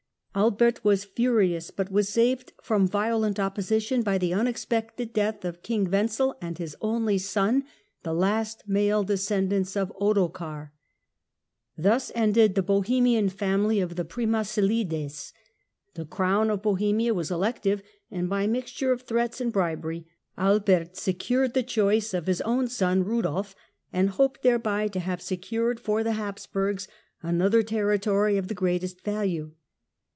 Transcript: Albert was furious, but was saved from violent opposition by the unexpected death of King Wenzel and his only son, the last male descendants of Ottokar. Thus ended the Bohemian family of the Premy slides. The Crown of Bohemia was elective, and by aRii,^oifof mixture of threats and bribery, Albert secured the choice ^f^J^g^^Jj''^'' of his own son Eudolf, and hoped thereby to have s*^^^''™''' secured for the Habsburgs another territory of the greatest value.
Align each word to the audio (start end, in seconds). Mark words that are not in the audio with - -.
Albert 0.33 0.81
was 0.85 1.03
furious, 1.03 1.71
but 1.71 1.91
was 1.91 2.07
saved 2.07 2.53
from 2.63 2.87
violent 2.87 3.37
opposition 3.37 4.01
by 4.01 4.17
the 4.17 4.33
unexpected 4.33 5.11
death 5.11 5.43
of 5.43 5.61
King 5.61 5.91
Wenzel 5.91 6.37
and 6.39 6.57
his 6.57 6.73
only 6.79 7.17
son, 7.17 7.65
the 8.03 8.13
last 8.13 8.63
male 8.65 9.03
descendants 9.03 9.75
of 9.75 9.91
Ottokar. 9.99 10.71
Thus 11.77 12.13
ended 12.15 12.55
the 12.55 12.63
Bohemian 12.63 13.27
family 13.27 13.81
of 13.81 13.97
the 13.97 14.05
Premy 14.05 14.45
slides. 14.45 15.33
The 15.95 16.05
Crown 16.05 16.49
of 16.49 16.61
Bohemia 16.61 17.13
was 17.13 17.29
elective, 17.29 17.83
and 18.09 18.29
by 18.29 18.45
aRii,^oifof 18.47 18.51
mixture 18.53 18.91
of 18.93 19.01
threats 19.01 19.41
and 19.41 19.51
bribery, 19.51 20.07
Albert 20.37 20.95
secured 20.95 21.53
the 21.53 21.61
choice 21.61 22.11
^f^J^g^^Jj''^'' 22.11 22.17
of 22.19 22.27
his 22.27 22.39
own 22.43 22.69
son 22.69 23.03
Eudolf, 23.03 23.53
and 23.91 24.11
hoped 24.11 24.43
thereby 24.43 24.87
to 24.87 25.01
have 25.01 25.19
s*^^^''™''' 25.19 25.27
secured 25.27 25.79
for 25.81 26.05
the 26.05 26.13
Habsburgs 26.13 26.87
another 27.21 27.61
territory 27.61 28.37
of 28.37 28.47
the 28.47 28.53
greatest 28.55 29.01
value. 29.03 29.51